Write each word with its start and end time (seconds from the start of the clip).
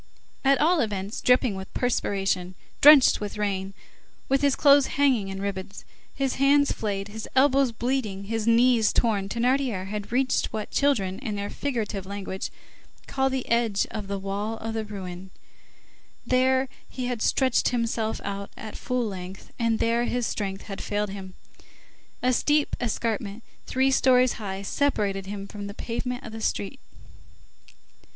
_"At 0.43 0.57
all 0.59 0.79
events, 0.79 1.21
dripping 1.21 1.53
with 1.53 1.71
perspiration, 1.75 2.55
drenched 2.81 3.21
with 3.21 3.37
rain, 3.37 3.75
with 4.29 4.41
his 4.41 4.55
clothes 4.55 4.87
hanging 4.97 5.27
in 5.27 5.43
ribbons, 5.43 5.85
his 6.15 6.37
hands 6.41 6.71
flayed, 6.71 7.09
his 7.09 7.29
elbows 7.35 7.71
bleeding, 7.71 8.23
his 8.23 8.47
knees 8.47 8.91
torn, 8.93 9.29
Thénardier 9.29 9.85
had 9.89 10.11
reached 10.11 10.47
what 10.47 10.71
children, 10.71 11.19
in 11.19 11.35
their 11.35 11.51
figurative 11.51 12.07
language, 12.07 12.49
call 13.05 13.29
the 13.29 13.47
edge 13.47 13.85
of 13.91 14.07
the 14.07 14.17
wall 14.17 14.57
of 14.57 14.73
the 14.73 14.83
ruin, 14.83 15.29
there 16.25 16.67
he 16.89 17.05
had 17.05 17.21
stretched 17.21 17.69
himself 17.69 18.19
out 18.23 18.49
at 18.57 18.75
full 18.75 19.05
length, 19.05 19.51
and 19.59 19.77
there 19.77 20.05
his 20.05 20.25
strength 20.25 20.63
had 20.63 20.81
failed 20.81 21.11
him. 21.11 21.35
A 22.23 22.33
steep 22.33 22.75
escarpment 22.81 23.43
three 23.67 23.91
stories 23.91 24.33
high 24.41 24.63
separated 24.63 25.27
him 25.27 25.47
from 25.47 25.67
the 25.67 25.75
pavement 25.75 26.23
of 26.25 26.31
the 26.31 26.41
street. 26.41 26.79